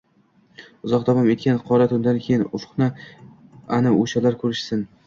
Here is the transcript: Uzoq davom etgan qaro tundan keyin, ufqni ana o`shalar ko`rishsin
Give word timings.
Uzoq 0.87 1.05
davom 1.09 1.29
etgan 1.35 1.61
qaro 1.69 1.87
tundan 1.93 2.19
keyin, 2.25 2.49
ufqni 2.61 2.91
ana 3.79 3.95
o`shalar 4.03 4.45
ko`rishsin 4.47 4.89